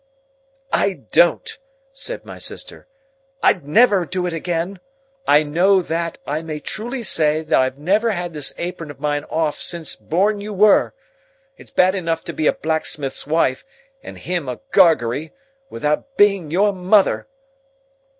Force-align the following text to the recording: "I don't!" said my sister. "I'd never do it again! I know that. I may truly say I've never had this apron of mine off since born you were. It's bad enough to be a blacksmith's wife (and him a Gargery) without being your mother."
"I 0.73 0.93
don't!" 1.11 1.59
said 1.93 2.25
my 2.25 2.39
sister. 2.39 2.87
"I'd 3.43 3.67
never 3.67 4.03
do 4.03 4.25
it 4.25 4.33
again! 4.33 4.79
I 5.27 5.43
know 5.43 5.83
that. 5.83 6.17
I 6.25 6.41
may 6.41 6.59
truly 6.59 7.03
say 7.03 7.45
I've 7.45 7.77
never 7.77 8.09
had 8.09 8.33
this 8.33 8.51
apron 8.57 8.89
of 8.89 8.99
mine 8.99 9.25
off 9.25 9.61
since 9.61 9.95
born 9.95 10.41
you 10.41 10.53
were. 10.53 10.95
It's 11.55 11.69
bad 11.69 11.93
enough 11.93 12.23
to 12.23 12.33
be 12.33 12.47
a 12.47 12.53
blacksmith's 12.53 13.27
wife 13.27 13.63
(and 14.01 14.17
him 14.17 14.49
a 14.49 14.59
Gargery) 14.71 15.33
without 15.69 16.17
being 16.17 16.49
your 16.49 16.73
mother." 16.73 17.27